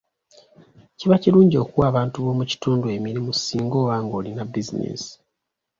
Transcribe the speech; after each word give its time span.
Kiba 0.97 1.15
kirungi 1.23 1.55
okuwa 1.63 1.85
abantu 1.91 2.15
b'omu 2.23 2.43
kitundu 2.51 2.85
emirimu 2.95 3.31
singa 3.35 3.75
oba 3.83 3.95
ng'olina 4.03 4.43
bizinensi. 4.51 5.11